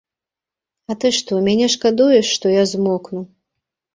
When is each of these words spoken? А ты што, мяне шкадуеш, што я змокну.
А 0.93 0.95
ты 1.03 1.09
што, 1.17 1.33
мяне 1.49 1.67
шкадуеш, 1.75 2.31
што 2.37 2.45
я 2.53 2.63
змокну. 2.75 3.19